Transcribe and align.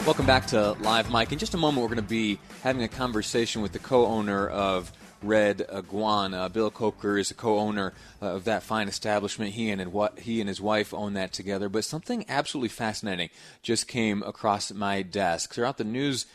Welcome 0.00 0.26
back 0.26 0.46
to 0.48 0.72
Live 0.80 1.10
Mike. 1.10 1.32
In 1.32 1.38
just 1.38 1.54
a 1.54 1.56
moment, 1.56 1.82
we're 1.82 1.94
going 1.94 2.04
to 2.04 2.08
be 2.08 2.38
having 2.62 2.82
a 2.82 2.88
conversation 2.88 3.62
with 3.62 3.72
the 3.72 3.78
co 3.78 4.06
owner 4.06 4.48
of 4.48 4.92
Red 5.22 5.64
Iguana. 5.72 6.48
Bill 6.48 6.70
Coker 6.70 7.18
is 7.18 7.30
a 7.30 7.34
co-owner 7.34 7.92
uh, 8.20 8.26
of 8.26 8.44
that 8.44 8.62
fine 8.62 8.88
establishment. 8.88 9.52
He 9.52 9.70
and 9.70 9.92
what 9.92 10.20
he 10.20 10.40
and 10.40 10.48
his 10.48 10.60
wife 10.60 10.92
own 10.92 11.14
that 11.14 11.32
together. 11.32 11.68
But 11.68 11.84
something 11.84 12.24
absolutely 12.28 12.70
fascinating 12.70 13.30
just 13.62 13.86
came 13.86 14.22
across 14.22 14.72
my 14.72 15.02
desk 15.02 15.54
throughout 15.54 15.78
the 15.78 15.84
news 15.84 16.26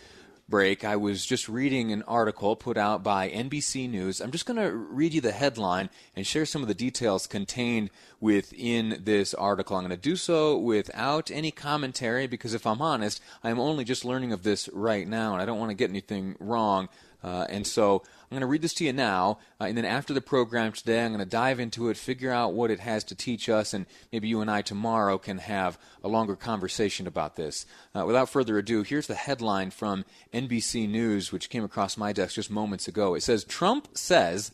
break, 0.49 0.85
I 0.85 0.95
was 0.95 1.25
just 1.25 1.49
reading 1.49 1.91
an 1.91 2.03
article 2.03 2.55
put 2.55 2.77
out 2.77 3.03
by 3.03 3.29
NBC 3.29 3.89
News. 3.89 4.21
I'm 4.21 4.31
just 4.31 4.45
going 4.45 4.59
to 4.59 4.71
read 4.71 5.13
you 5.13 5.19
the 5.19 5.33
headline 5.33 5.89
and 6.15 6.25
share 6.25 6.45
some 6.45 6.61
of 6.61 6.69
the 6.69 6.73
details 6.73 7.27
contained 7.27 7.89
within 8.21 9.01
this 9.03 9.33
article. 9.33 9.75
I'm 9.75 9.83
going 9.83 9.91
to 9.91 9.97
do 9.97 10.15
so 10.15 10.57
without 10.57 11.29
any 11.29 11.51
commentary 11.51 12.27
because, 12.27 12.53
if 12.53 12.65
I'm 12.65 12.81
honest, 12.81 13.21
I'm 13.43 13.59
only 13.59 13.83
just 13.83 14.05
learning 14.05 14.31
of 14.31 14.43
this 14.43 14.69
right 14.71 15.07
now 15.07 15.33
and 15.33 15.41
I 15.41 15.45
don't 15.45 15.59
want 15.59 15.71
to 15.71 15.75
get 15.75 15.89
anything 15.89 16.35
wrong. 16.39 16.87
Uh, 17.23 17.45
and 17.49 17.65
so 17.65 18.03
I'm 18.05 18.29
going 18.29 18.41
to 18.41 18.47
read 18.47 18.61
this 18.61 18.73
to 18.75 18.85
you 18.85 18.93
now, 18.93 19.39
uh, 19.59 19.65
and 19.65 19.77
then 19.77 19.85
after 19.85 20.13
the 20.13 20.21
program 20.21 20.71
today, 20.71 21.03
I'm 21.03 21.11
going 21.11 21.19
to 21.19 21.25
dive 21.25 21.59
into 21.59 21.89
it, 21.89 21.97
figure 21.97 22.31
out 22.31 22.53
what 22.53 22.69
it 22.69 22.79
has 22.79 23.03
to 23.05 23.15
teach 23.15 23.49
us, 23.49 23.73
and 23.73 23.85
maybe 24.11 24.27
you 24.27 24.41
and 24.41 24.51
I 24.51 24.61
tomorrow 24.61 25.17
can 25.17 25.39
have 25.39 25.79
a 26.03 26.07
longer 26.07 26.35
conversation 26.35 27.07
about 27.07 27.35
this. 27.35 27.65
Uh, 27.95 28.05
without 28.05 28.29
further 28.29 28.57
ado, 28.57 28.83
here's 28.83 29.07
the 29.07 29.15
headline 29.15 29.71
from 29.71 30.05
NBC 30.33 30.87
News, 30.87 31.31
which 31.31 31.49
came 31.49 31.63
across 31.63 31.97
my 31.97 32.13
desk 32.13 32.35
just 32.35 32.51
moments 32.51 32.87
ago. 32.87 33.15
It 33.15 33.23
says 33.23 33.43
Trump 33.43 33.87
says, 33.97 34.51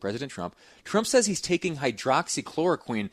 President 0.00 0.32
Trump, 0.32 0.54
Trump 0.84 1.06
says 1.06 1.26
he's 1.26 1.40
taking 1.40 1.76
hydroxychloroquine 1.76 3.10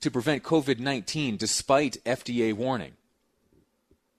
to 0.00 0.10
prevent 0.10 0.44
COVID 0.44 0.78
19 0.78 1.36
despite 1.36 2.02
FDA 2.04 2.52
warning. 2.52 2.92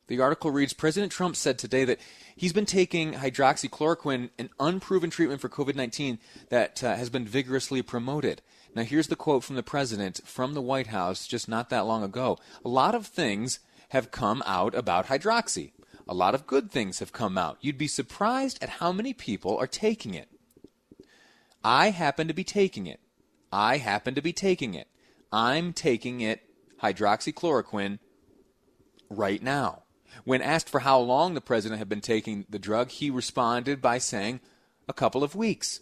The 0.09 0.19
article 0.19 0.49
reads 0.49 0.73
President 0.73 1.11
Trump 1.11 1.35
said 1.35 1.59
today 1.59 1.85
that 1.85 1.99
he's 2.35 2.51
been 2.51 2.65
taking 2.65 3.13
hydroxychloroquine, 3.13 4.31
an 4.39 4.49
unproven 4.59 5.11
treatment 5.11 5.39
for 5.39 5.49
COVID 5.49 5.75
19 5.75 6.17
that 6.49 6.83
uh, 6.83 6.95
has 6.95 7.11
been 7.11 7.27
vigorously 7.27 7.83
promoted. 7.83 8.41
Now, 8.73 8.81
here's 8.81 9.07
the 9.07 9.15
quote 9.15 9.43
from 9.43 9.55
the 9.55 9.61
president 9.61 10.21
from 10.25 10.55
the 10.55 10.63
White 10.63 10.87
House 10.87 11.27
just 11.27 11.47
not 11.47 11.69
that 11.69 11.85
long 11.85 12.03
ago. 12.03 12.39
A 12.65 12.69
lot 12.69 12.95
of 12.95 13.05
things 13.05 13.59
have 13.89 14.09
come 14.09 14.41
out 14.47 14.73
about 14.73 15.05
hydroxy. 15.05 15.73
A 16.07 16.15
lot 16.15 16.33
of 16.33 16.47
good 16.47 16.71
things 16.71 16.97
have 16.97 17.13
come 17.13 17.37
out. 17.37 17.59
You'd 17.61 17.77
be 17.77 17.87
surprised 17.87 18.57
at 18.63 18.69
how 18.69 18.91
many 18.91 19.13
people 19.13 19.55
are 19.57 19.67
taking 19.67 20.15
it. 20.15 20.27
I 21.63 21.91
happen 21.91 22.27
to 22.27 22.33
be 22.33 22.43
taking 22.43 22.87
it. 22.87 22.99
I 23.53 23.77
happen 23.77 24.15
to 24.15 24.23
be 24.23 24.33
taking 24.33 24.73
it. 24.73 24.87
I'm 25.31 25.71
taking 25.71 26.21
it, 26.21 26.41
hydroxychloroquine, 26.81 27.99
right 29.11 29.43
now. 29.43 29.83
When 30.23 30.41
asked 30.41 30.69
for 30.69 30.79
how 30.79 30.99
long 30.99 31.33
the 31.33 31.41
president 31.41 31.79
had 31.79 31.89
been 31.89 32.01
taking 32.01 32.45
the 32.49 32.59
drug, 32.59 32.89
he 32.89 33.09
responded 33.09 33.81
by 33.81 33.97
saying 33.97 34.41
a 34.87 34.93
couple 34.93 35.23
of 35.23 35.35
weeks, 35.35 35.81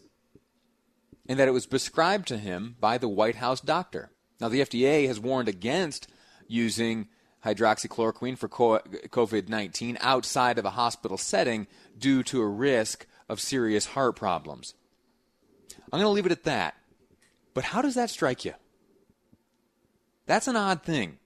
and 1.28 1.39
that 1.39 1.47
it 1.47 1.53
was 1.53 1.66
prescribed 1.66 2.28
to 2.28 2.38
him 2.38 2.75
by 2.80 2.97
the 2.97 3.09
White 3.09 3.35
House 3.35 3.62
doctor. 3.62 4.12
Now, 4.40 4.50
the 4.50 4.62
FDA 4.62 5.07
has 5.07 5.19
warned 5.19 5.50
against 5.50 6.07
using 6.47 7.07
hydroxychloroquine 7.46 8.38
for 8.38 8.50
COVID 8.50 9.50
19 9.50 9.97
outside 10.01 10.57
of 10.57 10.66
a 10.66 10.72
hospital 10.72 11.18
setting 11.18 11.68
due 11.97 12.24
to 12.24 12.41
a 12.41 12.47
risk 12.47 13.06
of 13.30 13.40
serious 13.40 13.88
heart 13.88 14.16
problems. 14.16 14.74
I'm 15.91 16.00
going 16.00 16.03
to 16.03 16.09
leave 16.09 16.25
it 16.25 16.31
at 16.31 16.44
that. 16.44 16.75
But 17.53 17.63
how 17.66 17.81
does 17.81 17.96
that 17.96 18.09
strike 18.09 18.46
you? 18.46 18.53
That's 20.25 20.47
an 20.47 20.56
odd 20.56 20.84
thing. 20.84 21.18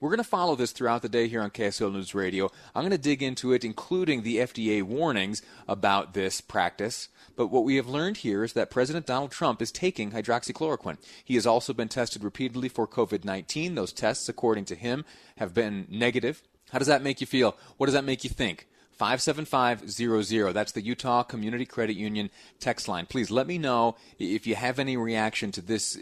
We're 0.00 0.08
going 0.08 0.16
to 0.16 0.24
follow 0.24 0.56
this 0.56 0.72
throughout 0.72 1.02
the 1.02 1.10
day 1.10 1.28
here 1.28 1.42
on 1.42 1.50
KSL 1.50 1.92
News 1.92 2.14
Radio. 2.14 2.50
I'm 2.74 2.80
going 2.80 2.90
to 2.90 2.96
dig 2.96 3.22
into 3.22 3.52
it, 3.52 3.66
including 3.66 4.22
the 4.22 4.38
FDA 4.38 4.82
warnings 4.82 5.42
about 5.68 6.14
this 6.14 6.40
practice. 6.40 7.10
But 7.36 7.48
what 7.48 7.64
we 7.64 7.76
have 7.76 7.86
learned 7.86 8.16
here 8.18 8.42
is 8.42 8.54
that 8.54 8.70
President 8.70 9.04
Donald 9.04 9.30
Trump 9.30 9.60
is 9.60 9.70
taking 9.70 10.12
hydroxychloroquine. 10.12 10.96
He 11.22 11.34
has 11.34 11.46
also 11.46 11.74
been 11.74 11.88
tested 11.88 12.24
repeatedly 12.24 12.70
for 12.70 12.88
COVID 12.88 13.26
19. 13.26 13.74
Those 13.74 13.92
tests, 13.92 14.26
according 14.26 14.64
to 14.66 14.74
him, 14.74 15.04
have 15.36 15.52
been 15.52 15.86
negative. 15.90 16.42
How 16.72 16.78
does 16.78 16.88
that 16.88 17.02
make 17.02 17.20
you 17.20 17.26
feel? 17.26 17.54
What 17.76 17.86
does 17.86 17.94
that 17.94 18.04
make 18.04 18.24
you 18.24 18.30
think? 18.30 18.68
57500. 18.92 20.54
That's 20.54 20.72
the 20.72 20.80
Utah 20.80 21.24
Community 21.24 21.66
Credit 21.66 21.96
Union 21.96 22.30
text 22.58 22.88
line. 22.88 23.04
Please 23.04 23.30
let 23.30 23.46
me 23.46 23.58
know 23.58 23.96
if 24.18 24.46
you 24.46 24.54
have 24.54 24.78
any 24.78 24.96
reaction 24.96 25.52
to 25.52 25.60
this 25.60 25.98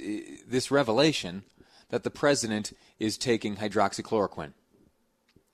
this 0.46 0.70
revelation 0.70 1.42
that 1.90 2.02
the 2.02 2.10
president 2.10 2.72
is 2.98 3.16
taking 3.16 3.56
hydroxychloroquine 3.56 4.52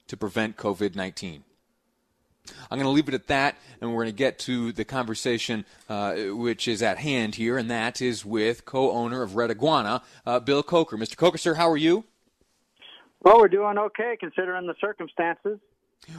to 0.06 0.16
prevent 0.16 0.56
COVID 0.56 0.94
19. 0.94 1.44
I'm 2.70 2.78
going 2.78 2.84
to 2.84 2.90
leave 2.90 3.08
it 3.08 3.14
at 3.14 3.28
that, 3.28 3.56
and 3.80 3.90
we're 3.90 4.04
going 4.04 4.12
to 4.14 4.16
get 4.16 4.38
to 4.40 4.72
the 4.72 4.84
conversation 4.84 5.64
uh, 5.88 6.14
which 6.14 6.68
is 6.68 6.82
at 6.82 6.98
hand 6.98 7.36
here, 7.36 7.56
and 7.56 7.70
that 7.70 8.02
is 8.02 8.24
with 8.24 8.66
co 8.66 8.90
owner 8.92 9.22
of 9.22 9.34
Red 9.34 9.50
Iguana, 9.50 10.02
uh, 10.26 10.40
Bill 10.40 10.62
Coker. 10.62 10.98
Mr. 10.98 11.16
Coker, 11.16 11.38
sir, 11.38 11.54
how 11.54 11.70
are 11.70 11.76
you? 11.76 12.04
Well, 13.22 13.38
we're 13.38 13.48
doing 13.48 13.78
okay 13.78 14.16
considering 14.20 14.66
the 14.66 14.74
circumstances. 14.78 15.58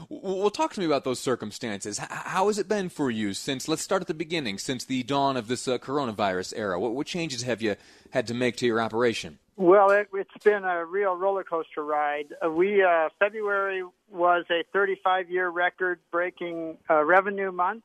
Well, 0.10 0.50
talk 0.50 0.74
to 0.74 0.80
me 0.80 0.88
about 0.88 1.04
those 1.04 1.20
circumstances. 1.20 2.00
How 2.00 2.48
has 2.48 2.58
it 2.58 2.68
been 2.68 2.90
for 2.90 3.12
you 3.12 3.36
since, 3.36 3.68
let's 3.68 3.84
start 3.84 4.02
at 4.02 4.08
the 4.08 4.16
beginning, 4.16 4.58
since 4.58 4.84
the 4.84 5.04
dawn 5.04 5.38
of 5.38 5.48
this 5.48 5.68
uh, 5.68 5.78
coronavirus 5.78 6.54
era? 6.56 6.80
What, 6.80 6.94
what 6.94 7.06
changes 7.06 7.44
have 7.44 7.62
you 7.62 7.76
had 8.10 8.26
to 8.26 8.34
make 8.34 8.58
to 8.58 8.66
your 8.66 8.82
operation? 8.82 9.38
Well, 9.58 9.92
it, 9.92 10.10
has 10.14 10.44
been 10.44 10.66
a 10.66 10.84
real 10.84 11.16
roller 11.16 11.46
coaster 11.46 11.84
ride. 11.84 12.28
Uh, 12.44 12.50
we 12.52 12.84
uh, 12.84 13.08
February 13.20 13.84
was 14.12 14.44
a 14.52 14.64
35 14.74 15.30
year 15.30 15.48
record 15.48 16.00
breaking 16.12 16.78
uh, 16.90 17.06
revenue 17.06 17.54
month. 17.54 17.84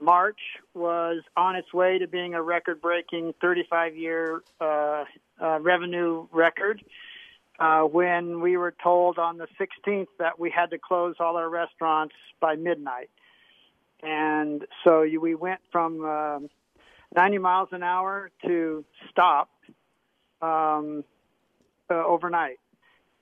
March 0.00 0.40
was 0.72 1.22
on 1.36 1.56
its 1.56 1.74
way 1.74 1.98
to 1.98 2.06
being 2.06 2.34
a 2.34 2.42
record 2.42 2.80
breaking 2.80 3.34
35 3.40 3.96
year 3.96 4.42
uh, 4.62 5.04
uh, 5.42 5.60
revenue 5.60 6.26
record. 6.32 6.82
Uh, 7.58 7.82
when 7.82 8.40
we 8.40 8.56
were 8.56 8.74
told 8.82 9.18
on 9.18 9.36
the 9.36 9.48
16th 9.60 10.06
that 10.18 10.38
we 10.38 10.48
had 10.48 10.70
to 10.70 10.78
close 10.78 11.16
all 11.18 11.36
our 11.36 11.50
restaurants 11.50 12.14
by 12.40 12.54
midnight. 12.54 13.10
And 14.02 14.64
so 14.84 15.02
we 15.02 15.34
went 15.34 15.60
from 15.72 16.04
um, 16.04 16.50
90 17.14 17.38
miles 17.38 17.68
an 17.72 17.82
hour 17.82 18.30
to 18.46 18.84
stop 19.10 19.50
um, 20.42 21.04
uh, 21.90 21.94
overnight, 21.94 22.58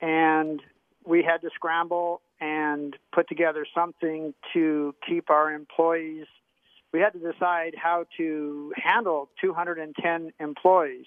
and 0.00 0.60
we 1.04 1.22
had 1.22 1.38
to 1.43 1.50
scramble 1.54 2.21
and 2.41 2.97
put 3.12 3.28
together 3.28 3.66
something 3.75 4.34
to 4.53 4.94
keep 5.06 5.31
our 5.31 5.53
employees. 5.53 6.26
We 6.93 7.00
had 7.00 7.12
to 7.12 7.19
decide 7.19 7.75
how 7.76 8.06
to 8.16 8.72
handle 8.76 9.31
210 9.41 10.32
employees 10.41 11.06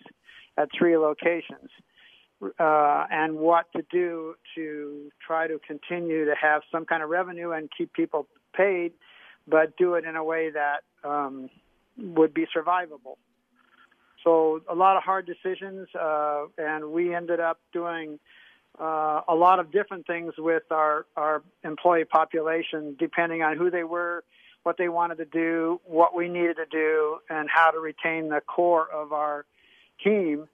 at 0.58 0.70
three 0.78 0.98
locations. 0.98 1.70
Uh, 2.58 3.06
and 3.12 3.36
what 3.36 3.66
to 3.76 3.84
do 3.92 4.34
to 4.56 5.12
try 5.26 5.46
to 5.46 5.60
continue 5.68 6.24
to 6.24 6.34
have 6.42 6.62
some 6.72 6.86
kind 6.86 7.04
of 7.04 7.10
revenue 7.10 7.52
and 7.52 7.70
keep 7.78 7.92
people 7.92 8.28
paid, 8.56 8.94
but 9.46 9.76
do 9.76 9.96
it 9.96 10.06
in 10.06 10.16
a 10.16 10.24
way 10.24 10.50
that 10.50 10.84
um, 11.04 11.50
would 11.98 12.34
be 12.34 12.46
survivable. 12.56 13.18
So 14.24 14.62
a 14.70 14.76
lot 14.76 14.98
of 14.98 15.04
hard 15.04 15.26
decisions, 15.26 15.88
uh, 16.00 16.46
and 16.58 16.92
we 16.92 17.16
ended 17.16 17.40
up 17.40 17.60
doing 17.72 18.20
uh, 18.80 19.22
a 19.28 19.36
lot 19.36 19.60
of 19.60 19.72
different 19.72 20.08
things 20.08 20.34
with 20.38 20.64
our 20.72 21.06
our 21.16 21.44
employee 21.64 22.06
population, 22.06 22.96
depending 23.00 23.42
on 23.42 23.58
who 23.58 23.70
they 23.70 23.84
were, 23.84 24.24
what 24.64 24.78
they 24.78 24.90
wanted 24.90 25.18
to 25.18 25.26
do, 25.26 25.80
what 25.86 26.16
we 26.16 26.28
needed 26.28 26.58
to 26.58 26.66
do, 26.70 27.20
and 27.30 27.50
how 27.54 27.72
to 27.72 27.80
retain 27.80 28.30
the 28.30 28.42
core 28.42 28.88
of 28.92 29.14
our 29.14 29.46
team, 30.04 30.48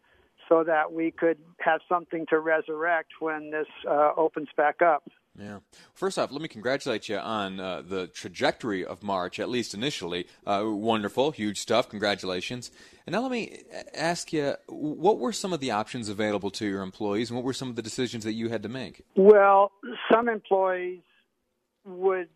so 0.47 0.63
that 0.63 0.91
we 0.93 1.11
could 1.11 1.37
have 1.59 1.81
something 1.89 2.25
to 2.29 2.39
resurrect 2.39 3.13
when 3.19 3.51
this 3.51 3.67
uh, 3.89 4.11
opens 4.15 4.49
back 4.55 4.81
up. 4.81 5.03
Yeah. 5.37 5.59
First 5.93 6.17
off, 6.17 6.31
let 6.31 6.41
me 6.41 6.47
congratulate 6.47 7.09
you 7.09 7.17
on 7.17 7.59
uh, 7.59 7.81
the 7.81 8.07
trajectory 8.07 8.85
of 8.85 9.03
March, 9.03 9.37
at 9.39 9.49
least 9.49 9.73
initially. 9.73 10.27
Uh, 10.47 10.63
wonderful, 10.65 11.31
huge 11.31 11.59
stuff. 11.59 11.89
Congratulations. 11.89 12.71
And 13.05 13.13
now 13.13 13.21
let 13.21 13.31
me 13.31 13.63
ask 13.93 14.31
you, 14.31 14.55
what 14.67 15.19
were 15.19 15.33
some 15.33 15.51
of 15.51 15.59
the 15.59 15.71
options 15.71 16.07
available 16.07 16.51
to 16.51 16.65
your 16.65 16.81
employees, 16.81 17.29
and 17.29 17.35
what 17.35 17.43
were 17.43 17.53
some 17.53 17.69
of 17.69 17.75
the 17.75 17.81
decisions 17.81 18.23
that 18.23 18.33
you 18.33 18.49
had 18.49 18.63
to 18.63 18.69
make? 18.69 19.03
Well, 19.15 19.71
some 20.11 20.29
employees 20.29 21.01
would 21.85 22.29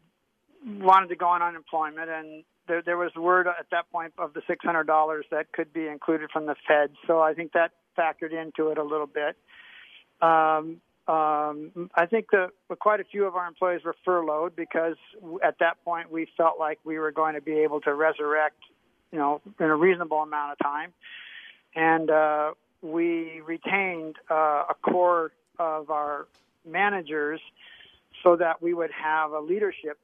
wanted 0.66 1.08
to 1.08 1.16
go 1.16 1.28
on 1.28 1.42
unemployment, 1.42 2.10
and 2.10 2.44
there, 2.68 2.82
there 2.82 2.98
was 2.98 3.16
word 3.16 3.48
at 3.48 3.68
that 3.72 3.90
point 3.92 4.14
of 4.18 4.34
the 4.34 4.42
six 4.46 4.64
hundred 4.64 4.88
dollars 4.88 5.26
that 5.32 5.54
could 5.54 5.72
be 5.72 5.88
included 5.88 6.30
from 6.32 6.46
the 6.48 6.56
Fed. 6.68 6.92
So 7.08 7.22
I 7.22 7.34
think 7.34 7.54
that 7.54 7.72
factored 7.98 8.34
into 8.34 8.70
it 8.72 8.78
a 8.78 8.84
little 8.84 9.08
bit. 9.08 9.38
Um, 10.22 10.82
um, 11.10 11.90
I 11.96 12.06
think 12.06 12.28
that 12.32 12.52
quite 12.78 13.00
a 13.00 13.04
few 13.04 13.26
of 13.26 13.36
our 13.36 13.48
employees 13.48 13.82
were 13.84 13.96
furloughed 14.06 14.56
because 14.56 14.96
at 15.44 15.58
that 15.60 15.84
point 15.84 16.12
we 16.12 16.28
felt 16.38 16.60
like 16.60 16.78
we 16.84 17.00
were 17.00 17.12
going 17.12 17.34
to 17.34 17.42
be 17.42 17.54
able 17.54 17.82
to 17.82 17.94
resurrect, 17.96 18.58
you 19.12 19.18
know, 19.18 19.42
in 19.60 19.66
a 19.66 19.76
reasonable 19.76 20.20
amount 20.20 20.52
of 20.52 20.60
time, 20.60 20.94
and 21.76 22.12
uh, 22.12 22.52
we 22.84 23.42
retained 23.42 24.18
uh, 24.30 24.66
a 24.70 24.76
core 24.84 25.32
of 25.58 25.90
our 25.90 26.28
managers 26.64 27.42
so 28.24 28.36
that 28.36 28.62
we 28.62 28.76
would 28.76 28.92
have 28.92 29.32
a 29.32 29.40
leadership 29.40 29.98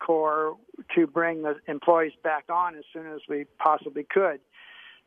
core 0.00 0.56
to 0.96 1.06
bring 1.06 1.42
the 1.42 1.60
employees 1.68 2.12
back 2.24 2.46
on 2.50 2.74
as 2.74 2.84
soon 2.92 3.06
as 3.06 3.20
we 3.28 3.44
possibly 3.58 4.02
could. 4.02 4.40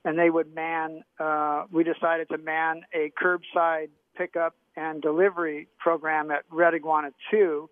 And 0.05 0.17
they 0.17 0.29
would 0.29 0.55
man, 0.55 1.03
uh, 1.19 1.65
we 1.69 1.83
decided 1.83 2.29
to 2.29 2.37
man 2.37 2.83
a 2.93 3.11
curbside 3.21 3.89
pickup 4.17 4.55
and 4.75 5.01
delivery 5.01 5.67
program 5.77 6.31
at 6.31 6.43
Red 6.51 6.73
Iguana 6.73 7.11
2, 7.31 7.69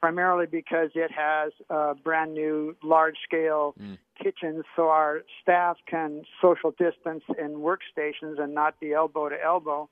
primarily 0.00 0.46
because 0.46 0.90
it 0.94 1.10
has 1.10 1.52
a 1.70 1.94
brand 1.94 2.34
new 2.34 2.76
large 2.82 3.16
scale 3.24 3.74
mm. 3.80 3.98
kitchens 4.22 4.64
so 4.76 4.88
our 4.88 5.22
staff 5.42 5.76
can 5.86 6.22
social 6.40 6.70
distance 6.72 7.22
in 7.38 7.56
workstations 7.56 8.40
and 8.40 8.54
not 8.54 8.78
be 8.80 8.92
elbow 8.92 9.28
to 9.28 9.36
elbow 9.42 9.88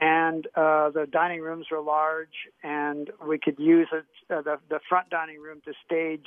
and 0.00 0.46
uh, 0.54 0.90
the 0.90 1.06
dining 1.10 1.40
rooms 1.40 1.66
were 1.70 1.80
large, 1.80 2.48
and 2.62 3.10
we 3.26 3.38
could 3.38 3.58
use 3.58 3.88
it, 3.92 4.04
uh, 4.34 4.40
the 4.40 4.56
the 4.70 4.80
front 4.88 5.10
dining 5.10 5.40
room 5.40 5.60
to 5.66 5.74
stage 5.84 6.26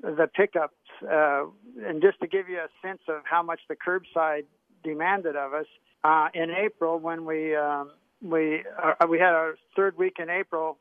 the 0.00 0.28
pickups. 0.32 0.74
Uh, 1.02 1.46
and 1.84 2.00
just 2.00 2.20
to 2.20 2.28
give 2.28 2.48
you 2.48 2.58
a 2.58 2.68
sense 2.86 3.02
of 3.08 3.22
how 3.24 3.42
much 3.42 3.60
the 3.68 3.74
curbside 3.74 4.44
demanded 4.84 5.34
of 5.34 5.52
us, 5.52 5.66
uh, 6.04 6.28
in 6.32 6.50
April 6.50 6.98
when 6.98 7.24
we 7.24 7.56
um, 7.56 7.90
we 8.22 8.64
uh, 8.82 9.06
we 9.08 9.18
had 9.18 9.34
our 9.34 9.56
third 9.76 9.96
week 9.96 10.16
in 10.18 10.30
April. 10.30 10.78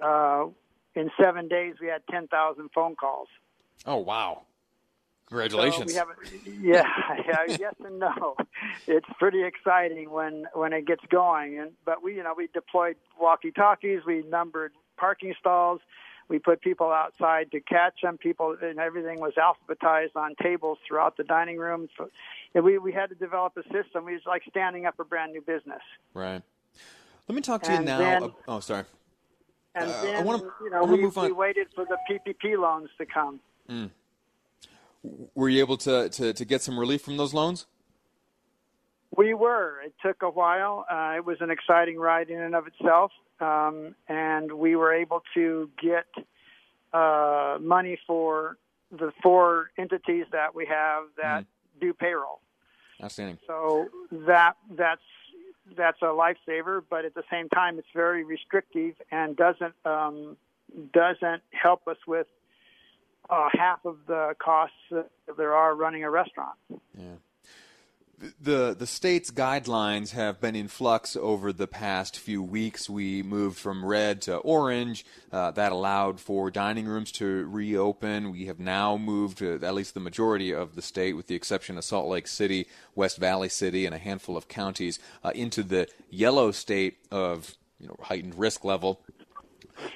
Uh, 0.00 0.46
in 0.94 1.10
seven 1.20 1.48
days, 1.48 1.74
we 1.80 1.88
had 1.88 2.02
ten 2.10 2.26
thousand 2.28 2.70
phone 2.74 2.96
calls. 2.96 3.28
Oh 3.86 3.98
wow! 3.98 4.42
Congratulations. 5.28 5.94
So 5.94 6.04
yeah, 6.60 6.84
yeah, 7.26 7.38
yes 7.48 7.74
and 7.84 7.98
no. 7.98 8.36
It's 8.86 9.08
pretty 9.18 9.42
exciting 9.44 10.10
when 10.10 10.46
when 10.52 10.72
it 10.72 10.86
gets 10.86 11.04
going. 11.10 11.58
And 11.58 11.72
but 11.84 12.02
we, 12.02 12.16
you 12.16 12.22
know, 12.22 12.34
we 12.36 12.48
deployed 12.52 12.96
walkie-talkies, 13.20 14.00
we 14.06 14.22
numbered 14.22 14.72
parking 14.96 15.34
stalls, 15.38 15.80
we 16.28 16.38
put 16.38 16.60
people 16.60 16.90
outside 16.90 17.50
to 17.52 17.60
catch 17.60 18.00
them. 18.02 18.18
People 18.18 18.56
and 18.60 18.78
everything 18.78 19.20
was 19.20 19.34
alphabetized 19.34 20.16
on 20.16 20.34
tables 20.42 20.78
throughout 20.86 21.16
the 21.16 21.24
dining 21.24 21.58
room. 21.58 21.88
So, 21.96 22.10
and 22.54 22.64
we 22.64 22.78
we 22.78 22.92
had 22.92 23.08
to 23.10 23.14
develop 23.14 23.56
a 23.56 23.62
system. 23.64 24.04
We 24.04 24.14
was 24.14 24.22
like 24.26 24.42
standing 24.48 24.86
up 24.86 24.98
a 24.98 25.04
brand 25.04 25.32
new 25.32 25.42
business. 25.42 25.82
Right. 26.14 26.42
Let 27.28 27.34
me 27.34 27.40
talk 27.40 27.62
to 27.62 27.70
and 27.70 27.80
you 27.80 27.86
now. 27.86 27.98
Then, 27.98 28.32
oh, 28.48 28.60
sorry. 28.60 28.84
And 29.74 29.90
uh, 29.90 30.02
then, 30.02 30.16
I 30.16 30.22
wanna, 30.22 30.42
you 30.62 30.70
know, 30.70 30.84
we, 30.84 31.06
we 31.06 31.32
waited 31.32 31.68
for 31.74 31.84
the 31.84 31.96
PPP 32.08 32.58
loans 32.58 32.90
to 32.98 33.06
come. 33.06 33.40
Mm 33.68 33.90
were 35.34 35.48
you 35.48 35.60
able 35.60 35.76
to, 35.76 36.08
to, 36.08 36.32
to 36.32 36.44
get 36.44 36.62
some 36.62 36.78
relief 36.78 37.02
from 37.02 37.16
those 37.16 37.34
loans? 37.34 37.66
We 39.16 39.34
were. 39.34 39.80
It 39.84 39.94
took 40.02 40.22
a 40.22 40.30
while. 40.30 40.86
Uh, 40.90 41.14
it 41.16 41.24
was 41.24 41.36
an 41.40 41.50
exciting 41.50 41.98
ride 41.98 42.30
in 42.30 42.40
and 42.40 42.54
of 42.54 42.66
itself, 42.66 43.12
um, 43.40 43.94
and 44.08 44.50
we 44.52 44.74
were 44.74 44.92
able 44.92 45.22
to 45.34 45.70
get 45.80 46.06
uh, 46.92 47.58
money 47.60 47.98
for 48.06 48.56
the 48.90 49.12
four 49.22 49.70
entities 49.78 50.24
that 50.32 50.54
we 50.54 50.66
have 50.66 51.04
that 51.20 51.42
mm. 51.42 51.46
do 51.80 51.92
payroll. 51.92 52.40
Outstanding. 53.02 53.38
So 53.46 53.88
that 54.10 54.56
that's 54.70 55.02
that's 55.76 56.00
a 56.02 56.06
lifesaver, 56.06 56.82
but 56.88 57.04
at 57.04 57.14
the 57.14 57.24
same 57.30 57.48
time, 57.48 57.78
it's 57.78 57.88
very 57.94 58.24
restrictive 58.24 58.94
and 59.10 59.36
doesn't 59.36 59.74
um, 59.84 60.36
doesn't 60.92 61.42
help 61.50 61.86
us 61.86 61.96
with 62.06 62.26
uh, 63.30 63.48
half 63.52 63.84
of 63.84 63.96
the 64.06 64.34
costs 64.38 64.76
that 64.90 65.08
there 65.36 65.54
are 65.54 65.74
running 65.74 66.04
a 66.04 66.10
restaurant. 66.10 66.56
Yeah. 66.96 67.14
The 68.40 68.74
the 68.78 68.86
state's 68.86 69.30
guidelines 69.30 70.10
have 70.12 70.40
been 70.40 70.54
in 70.54 70.68
flux 70.68 71.16
over 71.16 71.52
the 71.52 71.66
past 71.66 72.18
few 72.18 72.42
weeks. 72.42 72.88
We 72.88 73.22
moved 73.22 73.58
from 73.58 73.84
red 73.84 74.22
to 74.22 74.36
orange. 74.36 75.04
Uh, 75.32 75.50
that 75.52 75.72
allowed 75.72 76.20
for 76.20 76.50
dining 76.50 76.86
rooms 76.86 77.10
to 77.12 77.46
reopen. 77.46 78.30
We 78.30 78.46
have 78.46 78.60
now 78.60 78.96
moved, 78.96 79.42
at 79.42 79.74
least 79.74 79.94
the 79.94 80.00
majority 80.00 80.52
of 80.52 80.74
the 80.76 80.82
state, 80.82 81.14
with 81.14 81.26
the 81.26 81.34
exception 81.34 81.76
of 81.76 81.84
Salt 81.84 82.08
Lake 82.08 82.26
City, 82.26 82.66
West 82.94 83.18
Valley 83.18 83.48
City, 83.48 83.84
and 83.84 83.94
a 83.94 83.98
handful 83.98 84.36
of 84.36 84.48
counties, 84.48 84.98
uh, 85.24 85.32
into 85.34 85.62
the 85.62 85.88
yellow 86.08 86.52
state 86.52 86.98
of 87.10 87.56
you 87.80 87.88
know 87.88 87.96
heightened 88.00 88.38
risk 88.38 88.64
level. 88.64 89.00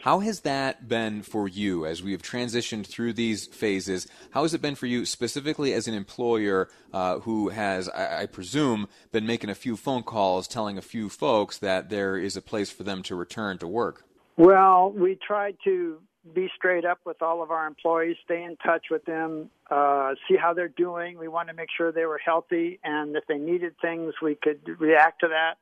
How 0.02 0.20
has 0.20 0.40
that 0.40 0.88
been 0.88 1.22
for 1.22 1.48
you 1.48 1.86
as 1.86 2.02
we 2.02 2.12
have 2.12 2.22
transitioned 2.22 2.86
through 2.86 3.12
these 3.14 3.46
phases? 3.46 4.06
How 4.30 4.42
has 4.42 4.54
it 4.54 4.62
been 4.62 4.74
for 4.74 4.86
you 4.86 5.04
specifically 5.04 5.72
as 5.72 5.88
an 5.88 5.94
employer 5.94 6.68
uh, 6.92 7.20
who 7.20 7.48
has, 7.50 7.88
I, 7.88 8.22
I, 8.22 8.26
presume, 8.26 8.88
been 9.12 9.26
making 9.26 9.50
a 9.50 9.54
few 9.54 9.76
phone 9.76 10.02
calls 10.02 10.48
telling 10.48 10.78
a 10.78 10.82
few 10.82 11.08
folks 11.08 11.58
that 11.58 11.90
there 11.90 12.16
is 12.16 12.36
a 12.36 12.42
place 12.42 12.70
for 12.70 12.82
them 12.82 13.02
to 13.04 13.14
return 13.14 13.58
to 13.58 13.68
work? 13.68 14.04
Well, 14.36 14.92
we 14.92 15.16
tried 15.16 15.56
to 15.64 15.98
be 16.34 16.50
straight 16.56 16.84
up 16.84 17.00
with 17.04 17.22
all 17.22 17.42
of 17.42 17.50
our 17.50 17.66
employees, 17.66 18.16
stay 18.24 18.42
in 18.42 18.56
touch 18.56 18.86
with 18.90 19.04
them, 19.04 19.50
uh, 19.70 20.14
see 20.28 20.36
how 20.36 20.52
they're 20.52 20.68
doing. 20.68 21.18
We 21.18 21.28
wanted 21.28 21.52
to 21.52 21.56
make 21.56 21.70
sure 21.76 21.90
they 21.92 22.06
were 22.06 22.20
healthy, 22.24 22.78
and 22.84 23.16
if 23.16 23.24
they 23.26 23.38
needed 23.38 23.74
things, 23.80 24.14
we 24.22 24.34
could 24.34 24.60
react 24.78 25.20
to 25.20 25.28
that. 25.28 25.54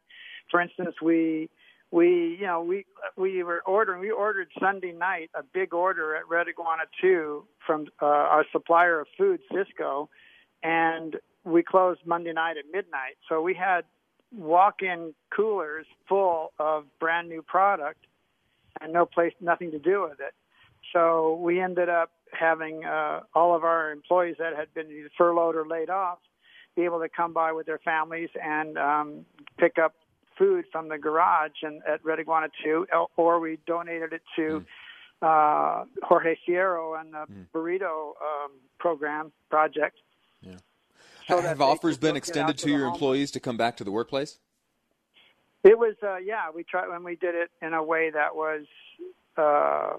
For 0.50 0.60
instance, 0.60 0.96
we 1.02 1.48
we 1.96 2.36
you 2.38 2.46
know 2.46 2.60
we 2.60 2.84
we 3.16 3.42
were 3.42 3.62
ordering 3.66 4.00
we 4.00 4.10
ordered 4.10 4.48
Sunday 4.60 4.92
night 4.92 5.30
a 5.34 5.42
big 5.42 5.72
order 5.72 6.14
at 6.14 6.28
Red 6.28 6.46
Iguana 6.46 6.82
2 7.00 7.42
from 7.66 7.86
uh, 8.02 8.04
our 8.04 8.44
supplier 8.52 9.00
of 9.00 9.06
food 9.16 9.40
Sysco 9.50 10.08
and 10.62 11.16
we 11.44 11.62
closed 11.62 12.00
Monday 12.04 12.32
night 12.32 12.56
at 12.58 12.64
midnight. 12.70 13.16
So 13.28 13.40
we 13.40 13.54
had 13.54 13.84
walk-in 14.36 15.14
coolers 15.34 15.86
full 16.08 16.52
of 16.58 16.84
brand 17.00 17.28
new 17.28 17.40
product 17.40 18.04
and 18.80 18.92
no 18.92 19.06
place 19.06 19.32
nothing 19.40 19.70
to 19.70 19.78
do 19.78 20.02
with 20.02 20.20
it. 20.20 20.34
So 20.92 21.38
we 21.40 21.60
ended 21.60 21.88
up 21.88 22.10
having 22.32 22.84
uh, 22.84 23.20
all 23.34 23.54
of 23.56 23.64
our 23.64 23.90
employees 23.92 24.36
that 24.38 24.54
had 24.54 24.74
been 24.74 25.08
furloughed 25.16 25.56
or 25.56 25.66
laid 25.66 25.88
off 25.88 26.18
be 26.74 26.82
able 26.82 27.00
to 27.00 27.08
come 27.08 27.32
by 27.32 27.52
with 27.52 27.64
their 27.64 27.78
families 27.78 28.28
and 28.42 28.76
um, 28.76 29.24
pick 29.58 29.78
up 29.82 29.94
food 30.38 30.64
from 30.70 30.88
the 30.88 30.98
garage 30.98 31.62
and 31.62 31.82
at 31.86 32.04
Red 32.04 32.20
Iguana 32.20 32.48
2, 32.64 32.86
or 33.16 33.40
we 33.40 33.58
donated 33.66 34.12
it 34.12 34.22
to 34.36 34.64
mm. 34.64 34.66
uh, 35.22 35.84
Jorge 36.02 36.36
Fierro 36.46 37.00
and 37.00 37.12
the 37.12 37.24
mm. 37.30 37.46
burrito 37.54 38.10
um, 38.10 38.52
program 38.78 39.32
project. 39.50 39.96
Yeah. 40.40 40.56
So 41.28 41.40
Have 41.40 41.60
offers 41.60 41.98
been 41.98 42.16
extended 42.16 42.58
to, 42.58 42.66
to 42.66 42.70
your 42.70 42.86
employees 42.86 43.30
to 43.32 43.40
come 43.40 43.56
back 43.56 43.76
to 43.78 43.84
the 43.84 43.90
workplace? 43.90 44.38
It 45.64 45.78
was, 45.78 45.96
uh, 46.02 46.18
yeah. 46.18 46.50
We 46.54 46.62
tried 46.62 46.88
when 46.88 47.02
we 47.02 47.16
did 47.16 47.34
it 47.34 47.50
in 47.60 47.74
a 47.74 47.82
way 47.82 48.10
that 48.10 48.36
was 48.36 48.64
uh, 49.36 49.96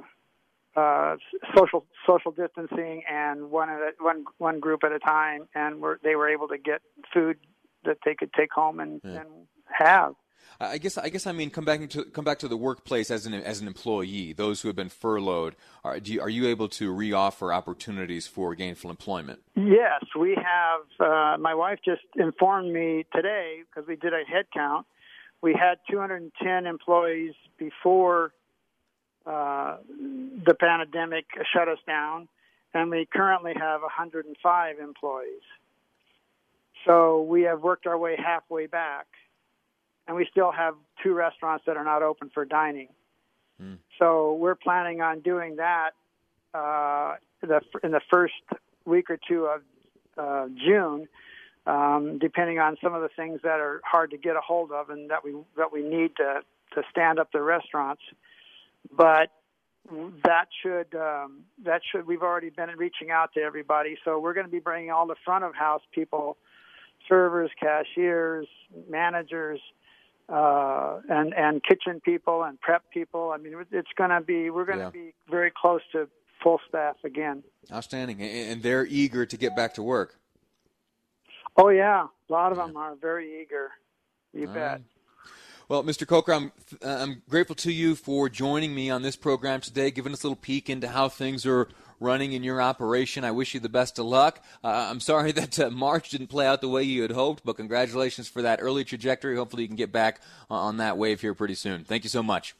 uh, 0.79 1.17
social 1.55 1.85
social 2.07 2.31
distancing 2.31 3.03
and 3.09 3.51
one 3.51 3.69
at 3.69 3.79
a, 3.81 3.91
one 3.99 4.23
one 4.37 4.59
group 4.61 4.83
at 4.85 4.93
a 4.93 4.99
time, 4.99 5.47
and 5.53 5.81
we're, 5.81 5.97
they 6.03 6.15
were 6.15 6.29
able 6.29 6.47
to 6.47 6.57
get 6.57 6.81
food 7.13 7.37
that 7.83 7.97
they 8.05 8.15
could 8.15 8.31
take 8.33 8.51
home 8.51 8.79
and, 8.79 9.01
yeah. 9.03 9.21
and 9.21 9.29
have. 9.65 10.13
I 10.59 10.79
guess 10.79 10.97
I 10.97 11.09
guess 11.09 11.27
I 11.27 11.33
mean 11.33 11.51
come 11.51 11.65
back 11.65 11.87
to 11.87 12.03
come 12.05 12.25
back 12.25 12.39
to 12.39 12.47
the 12.47 12.57
workplace 12.57 13.11
as 13.11 13.25
an 13.25 13.33
as 13.35 13.61
an 13.61 13.67
employee. 13.67 14.33
Those 14.33 14.61
who 14.61 14.69
have 14.69 14.75
been 14.75 14.89
furloughed, 14.89 15.55
are 15.83 15.97
you, 15.97 16.19
are 16.21 16.29
you 16.29 16.47
able 16.47 16.67
to 16.69 16.91
reoffer 16.91 17.53
opportunities 17.53 18.25
for 18.25 18.55
gainful 18.55 18.89
employment? 18.89 19.39
Yes, 19.55 20.03
we 20.19 20.35
have. 20.35 20.81
Uh, 20.99 21.37
my 21.37 21.53
wife 21.53 21.79
just 21.85 22.01
informed 22.15 22.73
me 22.73 23.05
today 23.13 23.61
because 23.69 23.87
we 23.87 23.95
did 23.95 24.13
a 24.13 24.23
head 24.25 24.45
count. 24.51 24.87
We 25.41 25.53
had 25.53 25.77
210 25.91 26.65
employees 26.65 27.35
before 27.59 28.33
uh, 29.27 29.77
the 29.87 30.55
pandemic 30.55 31.25
shut 31.53 31.67
us 31.67 31.77
down, 31.85 32.27
and 32.73 32.89
we 32.89 33.05
currently 33.05 33.53
have 33.55 33.81
105 33.81 34.79
employees. 34.79 35.41
So 36.85 37.21
we 37.21 37.43
have 37.43 37.61
worked 37.61 37.85
our 37.85 37.97
way 37.97 38.15
halfway 38.17 38.65
back 38.65 39.05
and 40.07 40.15
we 40.15 40.27
still 40.31 40.51
have 40.51 40.75
two 41.03 41.13
restaurants 41.13 41.65
that 41.67 41.77
are 41.77 41.83
not 41.83 42.01
open 42.01 42.29
for 42.33 42.45
dining. 42.45 42.87
Mm. 43.61 43.77
So 43.99 44.33
we're 44.33 44.55
planning 44.55 45.01
on 45.01 45.19
doing 45.19 45.57
that 45.57 45.91
uh, 46.53 47.15
the, 47.41 47.61
in 47.83 47.91
the 47.91 48.01
first 48.09 48.33
week 48.85 49.09
or 49.09 49.19
two 49.27 49.45
of 49.45 49.61
uh, 50.17 50.47
June, 50.65 51.07
um, 51.65 52.17
depending 52.19 52.59
on 52.59 52.77
some 52.81 52.93
of 52.93 53.01
the 53.01 53.09
things 53.09 53.41
that 53.43 53.59
are 53.59 53.81
hard 53.83 54.11
to 54.11 54.17
get 54.17 54.35
a 54.35 54.41
hold 54.41 54.71
of 54.71 54.89
and 54.89 55.09
that 55.11 55.23
we 55.23 55.33
that 55.57 55.71
we 55.71 55.81
need 55.83 56.15
to 56.17 56.41
to 56.73 56.83
stand 56.89 57.19
up 57.19 57.31
the 57.31 57.41
restaurants. 57.41 58.01
But 58.95 59.29
that 60.23 60.47
should 60.61 60.95
um, 60.95 61.43
that 61.63 61.81
should 61.91 62.07
we've 62.07 62.21
already 62.21 62.49
been 62.49 62.69
reaching 62.77 63.11
out 63.11 63.33
to 63.33 63.41
everybody. 63.41 63.97
So 64.03 64.19
we're 64.19 64.33
going 64.33 64.45
to 64.45 64.51
be 64.51 64.59
bringing 64.59 64.91
all 64.91 65.07
the 65.07 65.15
front 65.23 65.43
of 65.43 65.55
house 65.55 65.81
people, 65.91 66.37
servers, 67.07 67.51
cashiers, 67.59 68.47
managers, 68.89 69.59
uh, 70.29 70.99
and 71.09 71.33
and 71.33 71.63
kitchen 71.63 72.01
people 72.01 72.43
and 72.43 72.59
prep 72.59 72.83
people. 72.91 73.31
I 73.33 73.37
mean, 73.37 73.53
it's 73.71 73.91
going 73.97 74.09
to 74.09 74.21
be 74.21 74.49
we're 74.49 74.65
going 74.65 74.79
to 74.79 74.85
yeah. 74.85 74.89
be 74.89 75.13
very 75.29 75.51
close 75.55 75.81
to 75.93 76.07
full 76.43 76.59
staff 76.67 76.95
again. 77.03 77.43
Outstanding, 77.71 78.21
and 78.21 78.61
they're 78.61 78.85
eager 78.85 79.25
to 79.25 79.37
get 79.37 79.55
back 79.55 79.73
to 79.75 79.83
work. 79.83 80.19
Oh 81.55 81.69
yeah, 81.69 82.07
a 82.29 82.33
lot 82.33 82.51
of 82.51 82.57
yeah. 82.57 82.67
them 82.67 82.77
are 82.77 82.95
very 82.95 83.41
eager. 83.41 83.71
You 84.33 84.47
All 84.47 84.53
bet. 84.53 84.71
Right. 84.71 84.81
Well, 85.69 85.83
Mr. 85.83 86.07
Coker, 86.07 86.33
I'm, 86.33 86.53
uh, 86.81 86.87
I'm 86.87 87.23
grateful 87.27 87.55
to 87.57 87.73
you 87.73 87.95
for 87.95 88.29
joining 88.29 88.73
me 88.73 88.89
on 88.89 89.01
this 89.01 89.17
program 89.17 89.59
today, 89.59 89.91
giving 89.91 90.13
us 90.13 90.23
a 90.23 90.27
little 90.27 90.41
peek 90.41 90.69
into 90.69 90.87
how 90.87 91.09
things 91.09 91.45
are 91.45 91.67
running 91.99 92.33
in 92.33 92.43
your 92.43 92.61
operation. 92.61 93.23
I 93.23 93.31
wish 93.31 93.53
you 93.53 93.59
the 93.59 93.69
best 93.69 93.99
of 93.99 94.05
luck. 94.05 94.43
Uh, 94.63 94.87
I'm 94.89 94.99
sorry 94.99 95.31
that 95.33 95.59
uh, 95.59 95.69
March 95.69 96.09
didn't 96.09 96.27
play 96.27 96.45
out 96.45 96.61
the 96.61 96.69
way 96.69 96.83
you 96.83 97.01
had 97.01 97.11
hoped, 97.11 97.43
but 97.45 97.57
congratulations 97.57 98.27
for 98.27 98.41
that 98.41 98.59
early 98.61 98.83
trajectory. 98.83 99.35
Hopefully, 99.35 99.63
you 99.63 99.69
can 99.69 99.77
get 99.77 99.91
back 99.91 100.21
on 100.49 100.77
that 100.77 100.97
wave 100.97 101.21
here 101.21 101.33
pretty 101.33 101.55
soon. 101.55 101.83
Thank 101.83 102.03
you 102.03 102.09
so 102.09 102.23
much. 102.23 102.55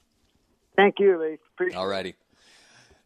Thank 0.75 1.00
you, 1.00 1.20
Lee. 1.20 1.38
Appreciate 1.56 1.77
All 1.77 1.88
righty. 1.88 2.15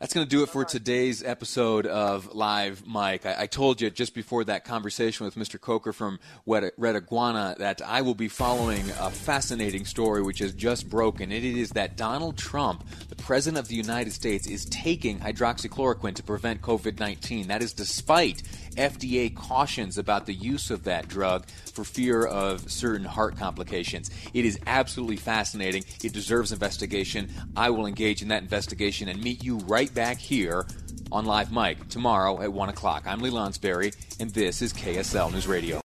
That's 0.01 0.15
going 0.15 0.25
to 0.25 0.29
do 0.35 0.41
it 0.41 0.49
for 0.49 0.65
today's 0.65 1.21
episode 1.21 1.85
of 1.85 2.33
Live 2.33 2.87
Mike. 2.87 3.27
I, 3.27 3.41
I, 3.41 3.45
told 3.45 3.81
you 3.81 3.91
just 3.91 4.15
before 4.15 4.43
that 4.45 4.65
conversation 4.65 5.27
with 5.27 5.35
Mr. 5.35 5.61
Coker 5.61 5.93
from 5.93 6.19
Red, 6.47 6.71
Red 6.75 6.95
Iguana 6.95 7.55
that 7.59 7.83
I 7.83 8.01
will 8.01 8.15
be 8.15 8.27
following 8.27 8.81
a 8.99 9.11
fascinating 9.11 9.85
story 9.85 10.23
which 10.23 10.39
has 10.39 10.55
just 10.55 10.89
broken. 10.89 11.31
It 11.31 11.43
is 11.43 11.69
that 11.71 11.97
Donald 11.97 12.35
Trump, 12.35 12.83
the 13.09 13.15
President 13.15 13.59
of 13.59 13.67
the 13.67 13.75
United 13.75 14.11
States, 14.11 14.47
is 14.47 14.65
taking 14.65 15.19
hydroxychloroquine 15.19 16.15
to 16.15 16.23
prevent 16.23 16.63
COVID 16.63 16.99
19. 16.99 17.49
That 17.49 17.61
is 17.61 17.71
despite 17.71 18.41
FDA 18.71 19.35
cautions 19.35 19.99
about 19.99 20.25
the 20.25 20.33
use 20.33 20.71
of 20.71 20.85
that 20.85 21.09
drug 21.09 21.45
for 21.73 21.83
fear 21.83 22.25
of 22.25 22.71
certain 22.71 23.05
heart 23.05 23.37
complications. 23.37 24.09
It 24.33 24.45
is 24.45 24.59
absolutely 24.65 25.17
fascinating. 25.17 25.83
It 26.03 26.13
deserves 26.13 26.51
investigation. 26.51 27.29
I 27.55 27.69
will 27.69 27.85
engage 27.85 28.23
in 28.23 28.29
that 28.29 28.41
investigation 28.41 29.07
and 29.07 29.21
meet 29.21 29.43
you 29.43 29.57
right 29.91 29.95
back 29.95 30.17
here 30.17 30.65
on 31.11 31.25
Live 31.25 31.51
Mike 31.51 31.89
tomorrow 31.89 32.41
at 32.41 32.51
1 32.51 32.69
o'clock. 32.69 33.03
I'm 33.05 33.19
Lee 33.19 33.29
Lonsberry, 33.29 33.93
and 34.19 34.31
this 34.31 34.61
is 34.61 34.71
KSL 34.73 35.31
News 35.33 35.47
Radio. 35.47 35.79